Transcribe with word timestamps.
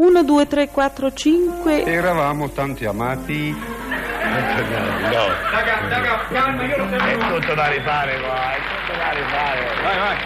1, 0.00 0.22
2, 0.22 0.46
3, 0.46 0.68
4, 0.68 1.12
5. 1.12 1.84
Eravamo 1.84 2.48
tanti 2.50 2.84
amati. 2.84 3.50
No. 3.50 5.26
Raga, 5.50 5.80
raga, 5.88 6.20
calma, 6.30 6.62
io 6.64 6.76
lo 6.76 6.84
È 6.86 6.98
sapevo. 6.98 7.38
tutto 7.40 7.54
da 7.54 7.66
rifare 7.68 8.20
qua, 8.20 8.52
è 8.52 8.58
tutto 8.58 8.96
da 8.96 9.10
rifare. 9.10 9.66
Vai, 9.82 9.98
vai. 9.98 10.16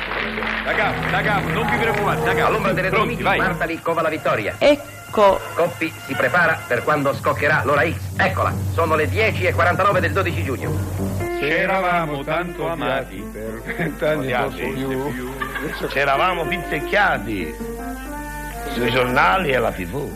Raga, 0.64 0.92
raga, 1.10 1.38
non 1.52 1.66
vi 1.70 1.76
preoccupate, 1.78 2.24
raga. 2.26 2.46
All'ombra 2.46 2.72
delle 2.72 2.88
Pronti, 2.88 3.06
dormiti, 3.16 3.22
vai. 3.22 3.38
Martali 3.38 3.80
cova 3.80 4.02
la 4.02 4.08
vittoria. 4.10 4.54
Ecco. 4.58 5.40
Coppi 5.54 5.92
si 6.04 6.14
prepara 6.14 6.58
per 6.66 6.82
quando 6.82 7.14
scoccherà 7.14 7.62
l'ora 7.64 7.82
X. 7.82 7.96
Eccola, 8.18 8.52
sono 8.72 8.94
le 8.94 9.08
10.49 9.08 9.98
del 10.00 10.12
12 10.12 10.42
giugno. 10.42 10.72
Eravamo 11.40 12.22
tanto 12.24 12.68
amati 12.68 13.16
per 13.32 13.62
vent'anni 13.76 14.32
Odiati. 14.32 14.62
più. 14.74 15.32
C'eravamo 15.88 16.44
pizzecchiati 16.44 17.54
sui 18.72 18.90
giornali 18.90 19.50
e 19.50 19.56
alla 19.56 19.72
tv. 19.72 20.10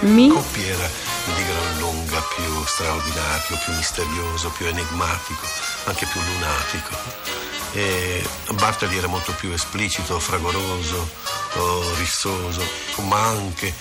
Mi. 0.00 0.28
Coppi 0.28 0.62
era 0.66 0.88
di 1.26 1.44
gran 1.44 1.78
lunga 1.78 2.20
più 2.34 2.64
straordinario, 2.64 3.58
più 3.64 3.72
misterioso, 3.74 4.50
più 4.56 4.66
enigmatico, 4.66 5.46
anche 5.84 6.06
più 6.06 6.20
lunatico. 6.20 7.38
E 7.72 8.24
Bartoli 8.54 8.96
era 8.96 9.06
molto 9.06 9.32
più 9.38 9.52
esplicito, 9.52 10.18
fragoroso, 10.18 11.08
oh, 11.54 11.94
rissoso, 11.98 12.62
ma 13.06 13.28
anche 13.28 13.72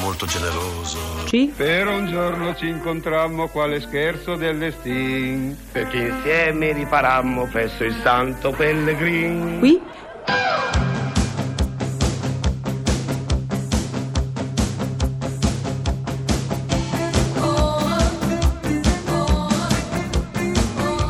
molto 0.00 0.26
generoso. 0.26 0.98
C. 1.26 1.48
Per 1.54 1.86
un 1.86 2.10
giorno 2.10 2.56
ci 2.56 2.66
incontrammo 2.66 3.46
quale 3.46 3.80
scherzo 3.80 4.34
del 4.34 4.58
destino. 4.58 5.54
Perché 5.70 5.98
insieme 5.98 6.72
riparammo 6.72 7.46
presso 7.46 7.84
il 7.84 7.96
Santo 8.02 8.50
Pellegrin. 8.50 9.60
Qui. 9.60 9.80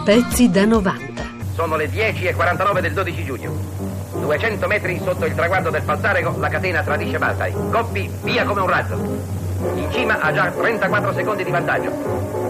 Pezzi 0.09 0.49
da 0.49 0.65
90. 0.65 1.23
Sono 1.53 1.77
le 1.77 1.91
10.49 1.91 2.81
del 2.81 2.95
12 2.95 3.25
giugno. 3.27 3.53
200 4.15 4.67
metri 4.67 4.99
sotto 5.05 5.27
il 5.27 5.35
traguardo 5.35 5.69
del 5.69 5.83
Falzarego, 5.83 6.35
la 6.39 6.49
catena 6.49 6.83
tradisce 6.83 7.19
Baltai. 7.19 7.53
Coppi 7.71 8.11
via 8.23 8.47
come 8.47 8.63
un 8.63 8.71
razzo. 8.71 8.95
In 9.75 9.87
cima 9.91 10.19
ha 10.19 10.33
già 10.33 10.51
34 10.51 11.13
secondi 11.13 11.45
di 11.45 11.51
vantaggio. 11.51 11.91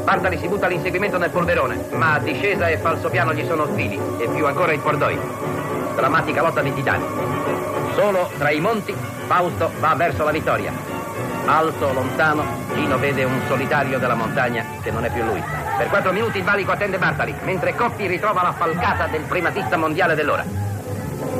Bartali 0.04 0.38
si 0.38 0.46
butta 0.46 0.66
all'inseguimento 0.66 1.18
nel 1.18 1.30
polverone, 1.30 1.84
ma 1.94 2.20
discesa 2.20 2.68
e 2.68 2.78
falsopiano 2.78 3.34
gli 3.34 3.44
sono 3.44 3.64
ostili, 3.64 3.98
e 4.20 4.28
più 4.28 4.46
ancora 4.46 4.72
il 4.72 4.78
Pordoi. 4.78 5.18
Drammatica 5.96 6.42
lotta 6.42 6.62
di 6.62 6.72
titani. 6.72 7.04
Solo 7.96 8.30
tra 8.38 8.52
i 8.52 8.60
monti, 8.60 8.94
Fausto 9.26 9.72
va 9.80 9.96
verso 9.96 10.22
la 10.22 10.30
vittoria. 10.30 10.72
Alto, 11.46 11.92
lontano, 11.92 12.44
Gino 12.74 12.98
vede 12.98 13.24
un 13.24 13.40
solitario 13.48 13.98
della 13.98 14.14
montagna 14.14 14.64
che 14.80 14.92
non 14.92 15.04
è 15.04 15.10
più 15.10 15.24
lui. 15.24 15.57
Per 15.78 15.86
quattro 15.86 16.10
minuti 16.10 16.38
il 16.38 16.44
valico 16.44 16.72
attende 16.72 16.98
Bartali, 16.98 17.32
mentre 17.44 17.72
Coppi 17.72 18.08
ritrova 18.08 18.42
la 18.42 18.52
falcata 18.52 19.06
del 19.06 19.22
primatista 19.22 19.76
mondiale 19.76 20.16
dell'ora. 20.16 20.44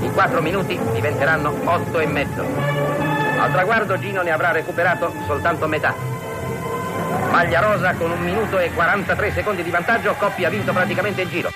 I 0.01 0.11
quattro 0.13 0.41
minuti 0.41 0.79
diventeranno 0.93 1.53
otto 1.65 1.99
e 1.99 2.07
mezzo. 2.07 2.47
Al 3.37 3.51
traguardo 3.51 3.99
Gino 3.99 4.23
ne 4.23 4.31
avrà 4.31 4.53
recuperato 4.53 5.13
soltanto 5.27 5.67
metà. 5.67 5.93
Maglia 7.33 7.61
rosa 7.61 7.95
con 7.95 8.13
un 8.13 8.21
minuto 8.21 8.61
e 8.61 8.71
43 8.73 9.33
secondi 9.33 9.65
di 9.65 9.71
vantaggio, 9.71 10.15
Coppi 10.15 10.45
ha 10.45 10.51
vinto 10.51 10.73
praticamente 10.73 11.23
il 11.23 11.29
giro. 11.29 11.51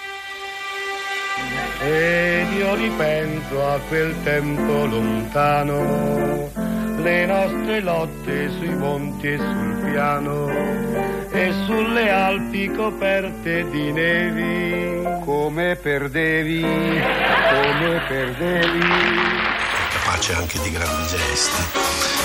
Ed 1.81 2.53
io 2.53 2.75
ripenso 2.75 3.69
a 3.69 3.79
quel 3.87 4.21
tempo 4.25 4.87
lontano, 4.87 6.51
le 6.97 7.27
nostre 7.27 7.81
lotte 7.81 8.51
sui 8.51 8.75
monti 8.75 9.33
e 9.33 9.39
sul 9.39 9.83
piano, 9.85 10.47
e 11.33 11.53
sulle 11.65 12.11
Alpi 12.11 12.71
coperte 12.71 13.69
di 13.71 13.91
nevi. 13.91 15.03
Come 15.25 15.77
perdevi, 15.77 16.61
come 16.61 18.03
perdevi. 18.07 18.81
capace 19.93 20.35
anche 20.35 20.61
di 20.61 20.71
grandi 20.71 21.07
gesti. 21.09 21.81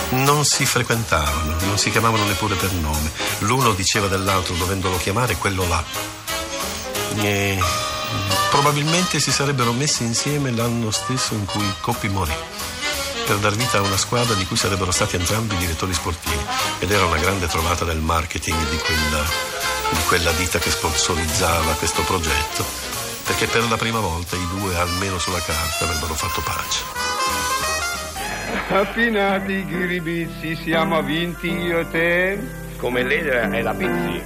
Non 0.09 0.43
si 0.43 0.65
frequentavano, 0.65 1.55
non 1.65 1.77
si 1.77 1.89
chiamavano 1.89 2.25
neppure 2.25 2.55
per 2.55 2.71
nome. 2.73 3.11
L'uno 3.39 3.73
diceva 3.73 4.07
dell'altro 4.07 4.55
dovendolo 4.55 4.97
chiamare 4.97 5.35
quello 5.35 5.67
là. 5.67 5.83
E 7.21 7.57
probabilmente 8.51 9.19
si 9.19 9.31
sarebbero 9.31 9.71
messi 9.73 10.03
insieme 10.03 10.51
l'anno 10.51 10.91
stesso 10.91 11.33
in 11.33 11.45
cui 11.45 11.73
Coppi 11.81 12.09
morì 12.09 12.33
per 13.27 13.37
dar 13.39 13.55
vita 13.55 13.79
a 13.79 13.81
una 13.81 13.97
squadra 13.97 14.35
di 14.35 14.45
cui 14.45 14.55
sarebbero 14.55 14.91
stati 14.91 15.17
entrambi 15.17 15.57
direttori 15.57 15.93
sportivi 15.93 16.39
ed 16.79 16.89
era 16.89 17.03
una 17.03 17.17
grande 17.17 17.47
trovata 17.47 17.83
del 17.83 17.99
marketing 17.99 18.57
di 18.69 18.77
quella, 18.77 19.23
di 19.91 20.03
quella 20.07 20.31
ditta 20.31 20.59
che 20.59 20.71
sponsorizzava 20.71 21.73
questo 21.73 22.03
progetto 22.03 22.63
perché 23.25 23.47
per 23.47 23.67
la 23.69 23.75
prima 23.75 23.99
volta 23.99 24.37
i 24.37 24.47
due 24.57 24.77
almeno 24.77 25.19
sulla 25.19 25.41
carta 25.41 25.83
avrebbero 25.83 26.13
fatto 26.13 26.41
pace. 26.41 26.83
Affinati 28.69 29.65
ghiribizzi 29.65 30.55
siamo 30.63 31.01
vinti 31.03 31.49
io 31.49 31.79
e 31.79 31.89
te. 31.91 32.39
Come 32.77 33.03
l'edera 33.03 33.53
e 33.53 33.61
la 33.61 33.73
pizzi. 33.73 34.23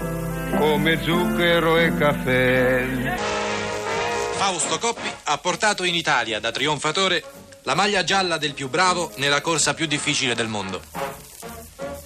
Come 0.56 1.01
zucchero 1.01 1.78
e 1.78 1.95
caffè. 1.95 3.18
Fausto 4.33 4.78
Coppi 4.78 5.12
ha 5.23 5.38
portato 5.39 5.83
in 5.83 5.95
Italia 5.95 6.39
da 6.39 6.51
trionfatore 6.51 7.23
la 7.64 7.76
maglia 7.76 8.04
gialla 8.04 8.38
del 8.38 8.54
più 8.54 8.70
bravo 8.70 9.12
nella 9.16 9.42
corsa 9.42 9.74
più 9.74 9.86
difficile 9.86 10.34
del 10.34 10.48
mondo. 10.48 10.82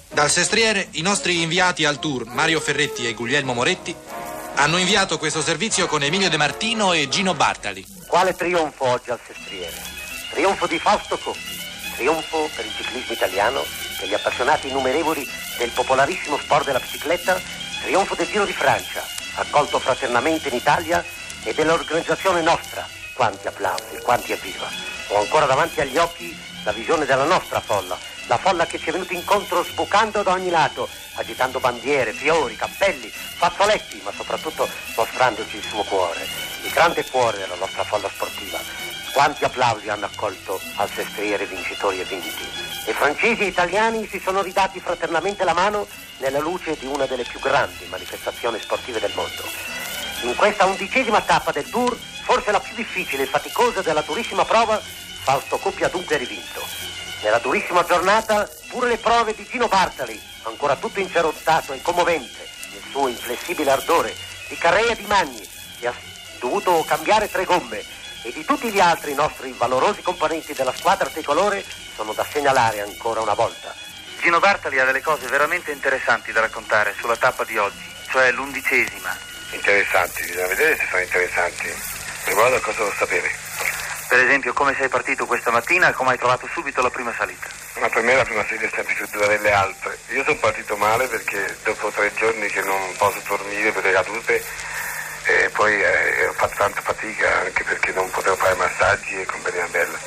Dal 0.09 0.29
sestriere 0.29 0.87
i 0.91 1.01
nostri 1.01 1.41
inviati 1.41 1.85
al 1.85 1.99
tour 1.99 2.25
Mario 2.25 2.59
Ferretti 2.59 3.07
e 3.07 3.13
Guglielmo 3.13 3.53
Moretti 3.53 3.95
hanno 4.55 4.77
inviato 4.77 5.17
questo 5.17 5.41
servizio 5.41 5.87
con 5.87 6.03
Emilio 6.03 6.29
De 6.29 6.37
Martino 6.37 6.93
e 6.93 7.09
Gino 7.09 7.33
Bartali. 7.33 7.85
Quale 8.07 8.33
trionfo 8.33 8.85
oggi 8.85 9.11
al 9.11 9.19
sestriere? 9.25 9.75
Trionfo 10.31 10.67
di 10.67 10.79
Fausto 10.79 11.17
Coppi, 11.17 11.59
trionfo 11.95 12.49
per 12.55 12.65
il 12.65 12.71
ciclismo 12.75 13.13
italiano, 13.13 13.63
per 13.97 14.07
gli 14.07 14.13
appassionati 14.13 14.67
innumerevoli 14.69 15.27
del 15.57 15.71
popolarissimo 15.71 16.37
sport 16.37 16.65
della 16.65 16.79
bicicletta, 16.79 17.41
trionfo 17.81 18.15
del 18.15 18.27
Giro 18.27 18.45
di 18.45 18.53
Francia, 18.53 19.05
accolto 19.35 19.79
fraternamente 19.79 20.49
in 20.49 20.55
Italia 20.55 21.03
e 21.43 21.53
dell'organizzazione 21.53 22.41
nostra. 22.41 22.87
Quanti 23.13 23.47
applausi, 23.47 23.97
quanti 24.01 24.31
evviva. 24.33 24.94
Ho 25.09 25.19
ancora 25.19 25.45
davanti 25.45 25.81
agli 25.81 25.97
occhi 25.97 26.35
la 26.63 26.71
visione 26.71 27.05
della 27.05 27.25
nostra 27.25 27.59
folla, 27.61 27.97
la 28.27 28.37
folla 28.37 28.65
che 28.65 28.79
ci 28.79 28.89
è 28.89 28.91
venuta 28.91 29.13
incontro 29.13 29.63
sbucando 29.63 30.23
da 30.23 30.31
ogni 30.31 30.49
lato, 30.49 30.89
agitando 31.15 31.59
bandiere, 31.59 32.11
fiori, 32.11 32.55
cappelli, 32.55 33.07
fazzoletti, 33.07 34.01
ma 34.03 34.11
soprattutto 34.11 34.67
mostrandoci 34.95 35.57
il 35.57 35.63
suo 35.63 35.83
cuore, 35.83 36.25
il 36.63 36.71
grande 36.71 37.05
cuore 37.05 37.37
della 37.37 37.55
nostra 37.55 37.83
folla 37.83 38.09
sportiva. 38.09 38.59
Quanti 39.13 39.45
applausi 39.45 39.89
hanno 39.89 40.05
accolto 40.05 40.59
al 40.75 40.89
sestriere 40.89 41.45
vincitori 41.45 41.99
e 42.01 42.03
vinti. 42.03 42.43
E 42.85 42.93
francesi 42.93 43.43
e 43.43 43.47
italiani 43.47 44.07
si 44.07 44.19
sono 44.19 44.41
ridati 44.41 44.79
fraternamente 44.79 45.43
la 45.43 45.53
mano 45.53 45.87
nella 46.17 46.39
luce 46.39 46.75
di 46.77 46.85
una 46.85 47.05
delle 47.05 47.23
più 47.23 47.39
grandi 47.39 47.85
manifestazioni 47.89 48.59
sportive 48.59 48.99
del 48.99 49.13
mondo. 49.15 49.43
In 50.23 50.35
questa 50.35 50.65
undicesima 50.65 51.21
tappa 51.21 51.51
del 51.51 51.69
Tour, 51.69 51.95
forse 52.25 52.51
la 52.51 52.59
più 52.59 52.73
difficile 52.73 53.23
e 53.23 53.27
faticosa 53.27 53.83
della 53.83 54.01
durissima 54.01 54.43
prova, 54.43 54.81
Fausto 55.23 55.57
Coppi 55.57 55.83
ha 55.83 55.89
dunque 55.89 56.17
rivinto. 56.17 56.61
Nella 57.21 57.37
durissima 57.37 57.85
giornata, 57.85 58.49
pure 58.67 58.89
le 58.89 58.97
prove 58.97 59.35
di 59.35 59.45
Gino 59.45 59.67
Bartali, 59.67 60.19
ancora 60.43 60.75
tutto 60.75 60.99
incerottato 60.99 61.73
e 61.73 61.81
commovente 61.81 62.49
nel 62.71 62.81
suo 62.89 63.07
inflessibile 63.07 63.71
ardore, 63.71 64.13
di 64.49 64.57
Carrea 64.57 64.95
Di 64.95 65.05
Magni, 65.05 65.47
che 65.79 65.87
ha 65.87 65.93
dovuto 66.39 66.83
cambiare 66.87 67.29
tre 67.29 67.45
gomme, 67.45 67.83
e 68.23 68.31
di 68.31 68.43
tutti 68.43 68.71
gli 68.71 68.79
altri 68.79 69.13
nostri 69.13 69.53
valorosi 69.55 70.01
componenti 70.01 70.53
della 70.53 70.73
squadra 70.75 71.07
tricolore, 71.07 71.63
sono 71.95 72.11
da 72.13 72.25
segnalare 72.25 72.81
ancora 72.81 73.21
una 73.21 73.35
volta. 73.35 73.73
Gino 74.19 74.39
Bartali 74.39 74.79
ha 74.79 74.85
delle 74.85 75.01
cose 75.01 75.27
veramente 75.27 75.71
interessanti 75.71 76.31
da 76.31 76.41
raccontare 76.41 76.95
sulla 76.99 77.17
tappa 77.17 77.43
di 77.43 77.57
oggi, 77.57 77.85
cioè 78.09 78.31
l'undicesima. 78.31 79.15
Interessanti, 79.51 80.23
bisogna 80.23 80.47
vedere 80.47 80.75
se 80.75 80.87
sono 80.89 81.01
interessanti. 81.01 81.94
Riguardo 82.25 82.55
a 82.55 82.59
cosa 82.59 82.77
devo 82.79 82.93
sapere. 82.97 83.31
Per 84.07 84.19
esempio, 84.19 84.53
come 84.53 84.75
sei 84.75 84.87
partito 84.87 85.25
questa 85.25 85.51
mattina 85.51 85.89
e 85.89 85.93
come 85.93 86.11
hai 86.11 86.17
trovato 86.17 86.47
subito 86.51 86.81
la 86.81 86.89
prima 86.89 87.13
salita. 87.17 87.47
Ma 87.79 87.89
per 87.89 88.03
me 88.03 88.15
la 88.15 88.23
prima 88.23 88.45
serie 88.45 88.67
è 88.67 88.71
sempre 88.73 88.93
più 88.93 89.07
dura 89.11 89.27
delle 89.27 89.51
altre. 89.51 89.97
Io 90.09 90.23
sono 90.23 90.37
partito 90.37 90.75
male 90.77 91.07
perché 91.07 91.57
dopo 91.63 91.89
tre 91.89 92.13
giorni 92.15 92.47
che 92.47 92.61
non 92.61 92.79
posso 92.97 93.21
dormire 93.27 93.71
per 93.71 93.83
le 93.83 93.91
cadute 93.91 94.43
e 95.25 95.49
poi 95.53 95.81
eh, 95.81 96.27
ho 96.27 96.33
fatto 96.33 96.55
tanta 96.55 96.81
fatica 96.81 97.39
anche 97.39 97.63
perché 97.63 97.91
non 97.93 98.09
potevo 98.11 98.35
fare 98.35 98.53
massaggi 98.55 99.19
e 99.19 99.25
compagnia 99.25 99.67
bella. 99.71 99.97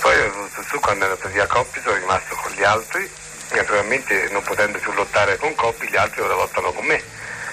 Poi 0.00 0.18
ho 0.18 0.30
venuto 0.32 0.62
su 0.62 0.80
quando 0.80 1.04
ero 1.04 1.16
per 1.16 1.30
via 1.30 1.46
Coppi, 1.46 1.80
sono 1.82 1.96
rimasto 1.96 2.34
con 2.36 2.50
gli 2.52 2.62
altri, 2.62 3.10
naturalmente 3.50 4.28
non 4.30 4.42
potendo 4.42 4.78
più 4.78 4.92
lottare 4.92 5.36
con 5.36 5.54
Coppi, 5.54 5.88
gli 5.88 5.96
altri 5.96 6.22
ora 6.22 6.34
lottano 6.34 6.72
con 6.72 6.84
me. 6.86 7.02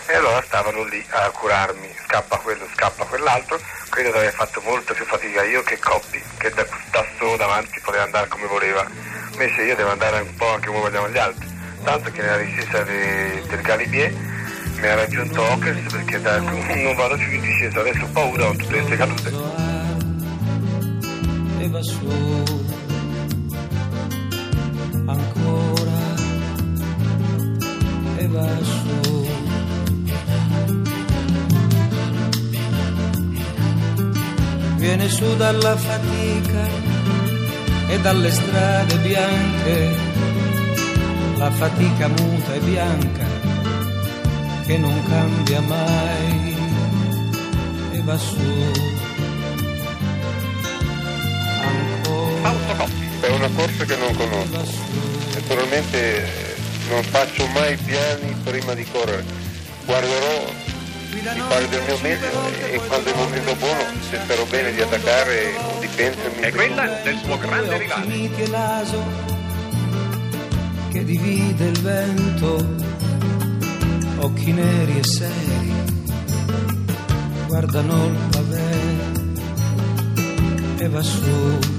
E 0.05 0.15
allora 0.15 0.41
stavano 0.44 0.83
lì 0.83 1.03
a 1.09 1.29
curarmi, 1.29 1.89
scappa 2.05 2.38
quello, 2.38 2.67
scappa 2.73 3.05
quell'altro, 3.05 3.59
credo 3.89 4.11
di 4.11 4.17
aver 4.17 4.33
fatto 4.33 4.61
molto 4.61 4.94
più 4.94 5.05
fatica 5.05 5.44
io 5.44 5.63
che 5.63 5.79
Coppi, 5.79 6.21
che 6.38 6.50
da, 6.50 6.65
da 6.91 7.05
solo 7.17 7.38
davanti 7.38 7.79
poteva 7.79 8.03
andare 8.03 8.27
come 8.27 8.45
voleva, 8.47 8.85
invece 9.31 9.63
io 9.63 9.75
devo 9.75 9.91
andare 9.91 10.19
un 10.19 10.35
po' 10.35 10.53
anche 10.53 10.67
come 10.67 10.81
vogliamo 10.81 11.09
gli 11.09 11.17
altri, 11.17 11.47
tanto 11.83 12.11
che 12.11 12.21
nella 12.21 12.38
discesa 12.38 12.83
de, 12.83 13.44
del 13.47 13.61
Galibier 13.61 14.11
mi 14.81 14.88
ha 14.88 14.95
raggiunto 14.95 15.41
Ockers 15.41 15.91
perché 15.91 16.19
da, 16.19 16.38
non 16.39 16.95
vado 16.95 17.15
più 17.15 17.31
in 17.31 17.41
discesa, 17.41 17.79
adesso 17.79 18.03
ho 18.03 18.09
paura 18.11 18.45
con 18.47 18.57
tutte 18.57 18.73
queste 18.73 18.97
cadute. 18.97 19.31
Ancora 25.05 25.43
viene 34.95 35.10
su 35.10 35.36
dalla 35.38 35.75
fatica 35.75 36.68
e 37.88 38.00
dalle 38.01 38.30
strade 38.30 38.95
bianche 38.98 39.95
la 41.36 41.50
fatica 41.50 42.07
muta 42.10 42.54
e 42.54 42.60
bianca 42.60 43.25
che 44.68 44.78
non 44.78 44.94
cambia 45.07 45.62
mai 45.62 46.56
e 47.94 48.01
va 48.04 48.18
su. 48.18 48.38
È 53.19 53.30
una 53.30 53.50
corsa 53.56 53.86
che 53.86 53.96
non 53.96 54.16
conosco. 54.16 54.78
Naturalmente 55.34 56.18
eh, 56.18 56.56
non 56.89 57.01
faccio 57.01 57.48
mai 57.48 57.75
piani 57.78 58.36
prima 58.44 58.75
di 58.75 58.86
correre. 58.92 59.24
Guarderò 59.86 60.62
di 61.31 61.40
fare 61.40 61.70
del 61.70 61.81
mio 61.84 61.98
meglio 62.02 62.28
e 62.70 62.81
quando 62.88 63.08
è 63.08 63.12
il 63.12 63.18
momento 63.18 63.56
buono, 63.56 63.84
se 64.10 64.20
spero 64.22 64.46
bene 64.46 64.74
di 64.74 64.81
attaccare 64.81 65.56
o 65.56 65.80
di 65.80 65.88
pensermi. 65.88 66.42
È 66.42 66.52
quella 66.52 66.86
del 67.04 67.18
suo 67.24 67.38
grande 67.38 67.78
rivale. 67.78 68.30
Che 70.90 71.04
divide 71.06 71.66
il 71.66 71.80
vento, 71.81 72.75
occhi 74.20 74.52
neri 74.52 75.00
e 75.00 75.04
seri, 75.04 75.74
guardano 77.48 78.06
il 78.06 78.18
pavè 78.30 78.75
e 80.78 80.90
va 80.90 81.02
su. 81.02 81.73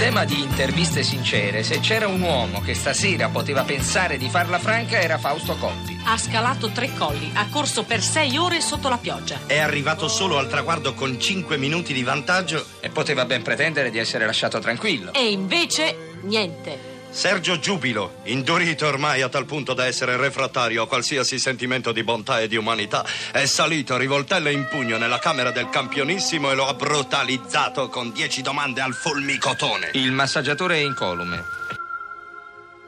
Tema 0.00 0.24
di 0.24 0.40
interviste 0.40 1.02
sincere, 1.02 1.62
se 1.62 1.78
c'era 1.80 2.08
un 2.08 2.22
uomo 2.22 2.62
che 2.62 2.72
stasera 2.72 3.28
poteva 3.28 3.64
pensare 3.64 4.16
di 4.16 4.30
farla 4.30 4.58
franca 4.58 4.98
era 4.98 5.18
Fausto 5.18 5.56
Coppi. 5.56 6.00
Ha 6.06 6.16
scalato 6.16 6.70
tre 6.70 6.94
colli, 6.96 7.30
ha 7.34 7.46
corso 7.50 7.84
per 7.84 8.00
sei 8.00 8.38
ore 8.38 8.62
sotto 8.62 8.88
la 8.88 8.96
pioggia. 8.96 9.40
È 9.44 9.58
arrivato 9.58 10.08
solo 10.08 10.38
al 10.38 10.48
traguardo 10.48 10.94
con 10.94 11.20
5 11.20 11.58
minuti 11.58 11.92
di 11.92 12.02
vantaggio. 12.02 12.64
E 12.80 12.88
poteva 12.88 13.26
ben 13.26 13.42
pretendere 13.42 13.90
di 13.90 13.98
essere 13.98 14.24
lasciato 14.24 14.58
tranquillo. 14.58 15.12
E 15.12 15.30
invece 15.30 16.16
niente. 16.22 16.99
Sergio 17.10 17.58
Giubilo, 17.58 18.20
indurito 18.24 18.86
ormai 18.86 19.20
a 19.20 19.28
tal 19.28 19.44
punto 19.44 19.74
da 19.74 19.84
essere 19.84 20.16
refrattario 20.16 20.84
a 20.84 20.86
qualsiasi 20.86 21.40
sentimento 21.40 21.90
di 21.90 22.04
bontà 22.04 22.40
e 22.40 22.46
di 22.46 22.56
umanità, 22.56 23.04
è 23.32 23.44
salito 23.46 23.96
rivoltelle 23.96 24.52
in 24.52 24.68
pugno 24.68 24.96
nella 24.96 25.18
camera 25.18 25.50
del 25.50 25.68
campionissimo 25.68 26.50
e 26.50 26.54
lo 26.54 26.68
ha 26.68 26.74
brutalizzato 26.74 27.88
con 27.88 28.12
dieci 28.12 28.42
domande 28.42 28.80
al 28.80 28.94
fulmicotone. 28.94 29.90
Il 29.94 30.12
massaggiatore 30.12 30.76
è 30.76 30.78
incolume. 30.78 31.44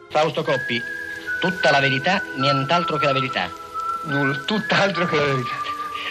Fausto 0.08 0.44
Coppi, 0.44 0.80
tutta 1.40 1.72
la 1.72 1.80
verità, 1.80 2.22
nient'altro 2.36 2.98
che 2.98 3.06
la 3.06 3.12
verità. 3.12 3.50
Nulla, 4.04 4.38
tutt'altro 4.46 5.04
che 5.06 5.16
la 5.16 5.24
verità. 5.24 5.56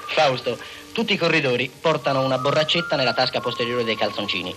Fausto, 0.07 0.59
tutti 0.91 1.13
i 1.13 1.17
corridori 1.17 1.71
portano 1.79 2.23
una 2.25 2.37
borraccetta 2.37 2.97
nella 2.97 3.13
tasca 3.13 3.39
posteriore 3.39 3.85
dei 3.85 3.95
calzoncini. 3.95 4.53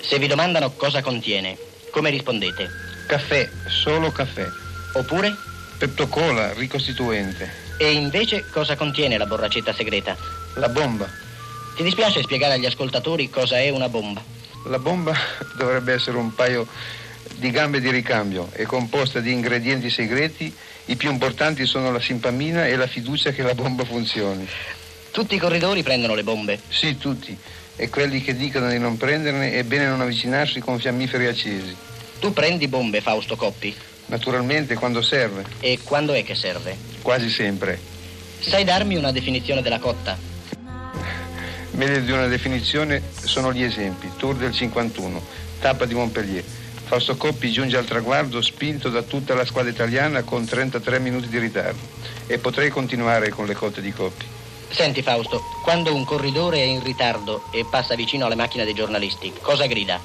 Se 0.00 0.18
vi 0.18 0.26
domandano 0.26 0.72
cosa 0.72 1.02
contiene, 1.02 1.56
come 1.90 2.10
rispondete? 2.10 2.92
Caffè, 3.06 3.48
solo 3.66 4.10
caffè. 4.10 4.48
Oppure? 4.94 5.36
Peptocola, 5.78 6.52
ricostituente. 6.54 7.62
E 7.76 7.92
invece 7.92 8.44
cosa 8.50 8.76
contiene 8.76 9.18
la 9.18 9.26
borraccetta 9.26 9.74
segreta? 9.74 10.16
La 10.54 10.68
bomba. 10.68 11.08
Ti 11.76 11.82
dispiace 11.82 12.22
spiegare 12.22 12.54
agli 12.54 12.66
ascoltatori 12.66 13.28
cosa 13.28 13.58
è 13.58 13.68
una 13.68 13.88
bomba? 13.88 14.22
La 14.66 14.78
bomba 14.78 15.14
dovrebbe 15.58 15.92
essere 15.92 16.16
un 16.16 16.34
paio 16.34 16.66
di 17.36 17.50
gambe 17.50 17.80
di 17.80 17.90
ricambio, 17.90 18.48
è 18.52 18.62
composta 18.62 19.20
di 19.20 19.32
ingredienti 19.32 19.90
segreti, 19.90 20.54
i 20.86 20.96
più 20.96 21.10
importanti 21.10 21.66
sono 21.66 21.90
la 21.90 22.00
simpamina 22.00 22.66
e 22.66 22.76
la 22.76 22.86
fiducia 22.86 23.32
che 23.32 23.42
la 23.42 23.54
bomba 23.54 23.84
funzioni. 23.84 24.48
Tutti 25.10 25.34
i 25.34 25.38
corridori 25.38 25.82
prendono 25.82 26.14
le 26.14 26.22
bombe? 26.22 26.60
Sì, 26.68 26.96
tutti. 26.96 27.36
E 27.76 27.88
quelli 27.88 28.22
che 28.22 28.36
dicono 28.36 28.68
di 28.68 28.78
non 28.78 28.96
prenderne 28.96 29.52
è 29.52 29.64
bene 29.64 29.86
non 29.86 30.00
avvicinarsi 30.00 30.60
con 30.60 30.78
fiammiferi 30.78 31.26
accesi. 31.26 31.76
Tu 32.24 32.32
prendi 32.32 32.68
bombe, 32.68 33.02
Fausto 33.02 33.36
Coppi? 33.36 33.76
Naturalmente 34.06 34.76
quando 34.76 35.02
serve. 35.02 35.44
E 35.60 35.80
quando 35.84 36.14
è 36.14 36.24
che 36.24 36.34
serve? 36.34 36.74
Quasi 37.02 37.28
sempre. 37.28 37.78
Sai 38.38 38.64
darmi 38.64 38.96
una 38.96 39.12
definizione 39.12 39.60
della 39.60 39.78
cotta? 39.78 40.16
Meglio 41.72 42.00
di 42.00 42.10
una 42.10 42.26
definizione 42.26 43.02
sono 43.12 43.52
gli 43.52 43.62
esempi. 43.62 44.10
Tour 44.16 44.36
del 44.36 44.52
51, 44.52 45.22
tappa 45.60 45.84
di 45.84 45.92
Montpellier. 45.92 46.42
Fausto 46.84 47.14
Coppi 47.18 47.50
giunge 47.50 47.76
al 47.76 47.84
traguardo 47.84 48.40
spinto 48.40 48.88
da 48.88 49.02
tutta 49.02 49.34
la 49.34 49.44
squadra 49.44 49.70
italiana 49.70 50.22
con 50.22 50.46
33 50.46 50.98
minuti 51.00 51.28
di 51.28 51.38
ritardo. 51.38 51.86
E 52.26 52.38
potrei 52.38 52.70
continuare 52.70 53.28
con 53.28 53.44
le 53.44 53.52
cotte 53.52 53.82
di 53.82 53.92
Coppi. 53.92 54.24
Senti 54.70 55.02
Fausto, 55.02 55.42
quando 55.62 55.94
un 55.94 56.06
corridore 56.06 56.56
è 56.56 56.64
in 56.64 56.82
ritardo 56.82 57.44
e 57.50 57.66
passa 57.68 57.94
vicino 57.94 58.24
alle 58.24 58.34
macchine 58.34 58.64
dei 58.64 58.72
giornalisti, 58.72 59.30
cosa 59.42 59.66
grida? 59.66 60.00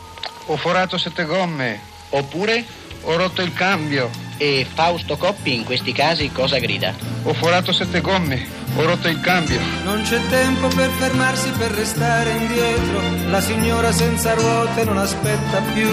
Ho 0.48 0.57
forato 0.57 0.98
sette 0.98 1.24
gomme. 1.24 1.89
Oppure? 2.10 2.66
Ho 3.04 3.16
rotto 3.16 3.42
il 3.42 3.54
cambio. 3.54 4.10
E 4.38 4.66
Fausto 4.74 5.18
Coppi 5.18 5.54
in 5.54 5.64
questi 5.66 5.92
casi 5.92 6.32
cosa 6.32 6.60
grida? 6.60 6.94
Ho 7.24 7.34
forato 7.34 7.72
sette 7.72 8.02
gomme. 8.02 8.58
Ho 8.76 8.86
rotto 8.86 9.10
il 9.10 9.20
cambio. 9.20 9.60
Non 9.84 10.02
c'è 10.04 10.20
tempo 10.30 10.68
per 10.68 10.90
fermarsi, 10.92 11.50
per 11.52 11.72
restare 11.72 12.32
indietro. 12.32 13.02
La 13.30 13.42
signora 13.42 13.92
senza 13.92 14.34
ruote 14.34 14.84
non 14.86 14.98
aspetta 14.98 15.60
più 15.74 15.90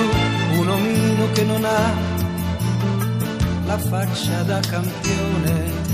un 0.59 0.69
omino 0.69 1.33
che 1.33 1.43
non 1.43 1.65
ha 1.65 1.93
la 3.67 3.79
faccia 3.79 4.43
da 4.43 4.61
campione. 4.61 5.85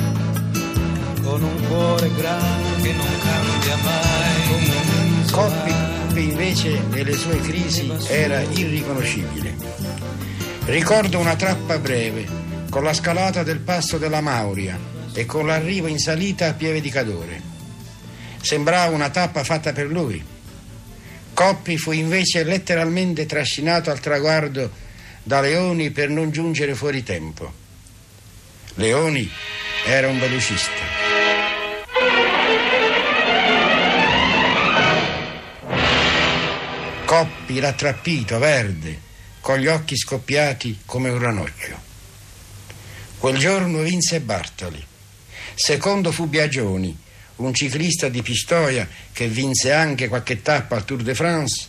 Con 1.22 1.42
un 1.42 1.66
cuore 1.68 2.10
grande 2.14 2.82
che 2.82 2.92
non 2.92 3.06
cambia 3.22 3.76
mai. 3.76 4.42
Come 4.48 4.74
un 5.00 5.30
Coppi 5.30 6.20
invece 6.20 6.82
nelle 6.90 7.14
sue 7.14 7.40
crisi 7.40 7.90
era 8.08 8.42
irriconoscibile. 8.42 9.56
Ricordo 10.64 11.18
una 11.18 11.34
trappa 11.34 11.76
breve 11.78 12.24
con 12.70 12.84
la 12.84 12.94
scalata 12.94 13.42
del 13.42 13.58
passo 13.58 13.98
della 13.98 14.20
Mauria 14.20 14.78
e 15.12 15.26
con 15.26 15.46
l'arrivo 15.46 15.88
in 15.88 15.98
salita 15.98 16.46
a 16.46 16.52
Pieve 16.52 16.80
di 16.80 16.88
Cadore. 16.88 17.42
Sembrava 18.40 18.94
una 18.94 19.10
tappa 19.10 19.42
fatta 19.42 19.72
per 19.72 19.86
lui. 19.86 20.24
Coppi 21.34 21.76
fu 21.76 21.90
invece 21.90 22.44
letteralmente 22.44 23.26
trascinato 23.26 23.90
al 23.90 23.98
traguardo 23.98 24.70
da 25.24 25.40
Leoni 25.40 25.90
per 25.90 26.10
non 26.10 26.30
giungere 26.30 26.76
fuori 26.76 27.02
tempo. 27.02 27.52
Leoni 28.74 29.28
era 29.84 30.08
un 30.08 30.20
velocista. 30.20 31.00
Coppi 37.04 37.58
rattrappito, 37.58 38.38
verde, 38.38 39.10
con 39.42 39.58
gli 39.58 39.66
occhi 39.66 39.96
scoppiati 39.96 40.82
come 40.86 41.10
un 41.10 41.18
ranocchio. 41.18 41.90
Quel 43.18 43.36
giorno 43.36 43.82
vinse 43.82 44.20
Bartoli. 44.20 44.82
Secondo 45.54 46.12
fu 46.12 46.26
Biagioni, 46.26 46.96
un 47.36 47.52
ciclista 47.52 48.08
di 48.08 48.22
Pistoia 48.22 48.88
che 49.12 49.26
vinse 49.26 49.72
anche 49.72 50.06
qualche 50.06 50.42
tappa 50.42 50.76
al 50.76 50.84
Tour 50.84 51.02
de 51.02 51.14
France, 51.14 51.66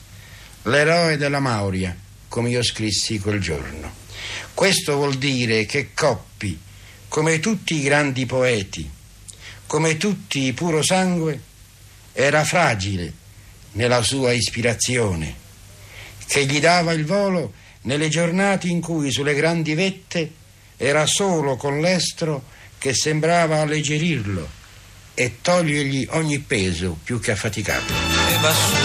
l'eroe 0.63 1.17
della 1.17 1.39
Mauria, 1.39 1.97
come 2.27 2.51
io 2.51 2.63
scrissi 2.63 3.19
quel 3.19 3.41
giorno. 3.41 3.91
Questo 4.53 4.95
vuol 4.95 5.15
dire 5.15 5.65
che 5.65 5.93
Coppi, 5.95 6.59
come 7.07 7.39
tutti 7.39 7.75
i 7.75 7.81
grandi 7.81 8.27
poeti, 8.27 8.89
come 9.65 9.97
tutti 9.97 10.41
i 10.41 10.53
puro 10.53 10.83
sangue, 10.83 11.41
era 12.13 12.43
fragile 12.43 13.11
nella 13.71 14.03
sua 14.03 14.31
ispirazione, 14.31 15.35
che 16.27 16.45
gli 16.45 16.59
dava 16.59 16.93
il 16.93 17.05
volo 17.05 17.61
nelle 17.83 18.09
giornate 18.09 18.67
in 18.67 18.81
cui 18.81 19.11
sulle 19.11 19.33
grandi 19.33 19.73
vette 19.73 20.31
era 20.77 21.05
solo 21.05 21.55
con 21.55 21.79
l'estro 21.79 22.43
che 22.77 22.93
sembrava 22.93 23.61
alleggerirlo 23.61 24.61
e 25.13 25.37
togliergli 25.41 26.07
ogni 26.11 26.39
peso 26.39 26.97
più 27.03 27.19
che 27.19 27.31
affaticarlo. 27.31 27.93
E 28.29 28.37
va 28.41 28.53
su. 28.53 28.75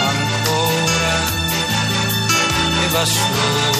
Ancora. 0.00 1.16
E 2.84 2.88
va 2.90 3.04
su 3.04 3.77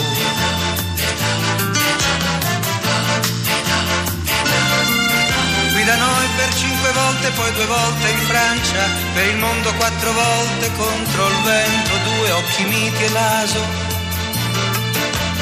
da 5.89 5.95
noi 5.95 6.27
per 6.37 6.53
cinque 6.53 6.91
volte, 6.91 7.31
poi 7.31 7.51
due 7.53 7.65
volte 7.65 8.09
in 8.09 8.19
Francia, 8.31 8.81
per 9.15 9.25
il 9.25 9.37
mondo 9.37 9.73
quattro 9.73 10.11
volte 10.11 10.71
contro 10.77 11.27
il 11.27 11.41
vento, 11.43 11.91
due 12.09 12.31
occhi 12.31 12.63
miti 12.65 13.03
e 13.05 13.09
l'aso 13.09 13.61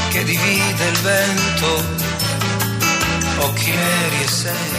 che 0.10 0.24
divide 0.24 0.84
il 0.94 0.98
vento, 1.00 1.70
occhi 3.40 3.72
neri 3.72 4.24
e 4.24 4.28
seri, 4.28 4.77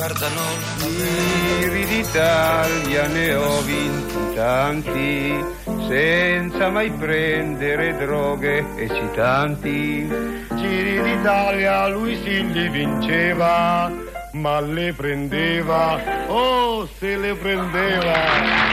guardano 0.00 0.40
Giri 0.78 1.84
d'Italia 1.84 3.06
ne 3.08 3.34
ho 3.34 3.60
vinti 3.60 4.34
tanti, 4.34 5.44
senza 5.88 6.70
mai 6.70 6.90
prendere 6.90 7.94
droghe 7.98 8.64
eccitanti. 8.76 10.08
Giri 10.54 11.02
d'Italia 11.02 11.86
lui 11.88 12.16
si 12.22 12.50
li 12.50 12.70
vinceva, 12.70 13.92
ma 14.32 14.60
le 14.60 14.94
prendeva, 14.94 16.00
oh 16.28 16.88
se 16.98 17.16
le 17.16 17.34
prendeva. 17.34 18.68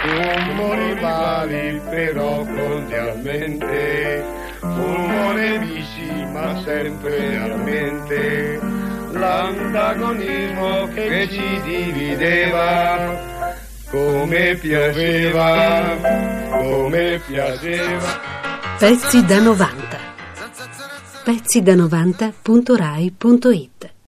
Fummo 0.00 0.74
rivali 0.74 1.80
però 1.88 2.44
cordialmente, 2.44 4.42
fummo 4.72 5.32
nemici 5.32 6.24
ma 6.32 6.58
sempre 6.64 7.36
a 7.36 7.54
mente, 7.56 8.58
l'antagonismo 9.12 10.88
che 10.94 11.28
ci 11.30 11.60
divideva, 11.62 13.20
come 13.90 14.56
piaceva, 14.56 15.96
come 16.50 17.20
piaceva. 17.26 18.32
Pezzi 18.78 19.22
da 19.24 19.38
90. 19.38 19.98
Pezzi 21.24 21.62
da 21.62 21.74
90.rai.it 21.74 23.93